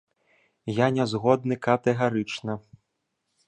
[0.75, 2.53] Я не згодны катэгарычна.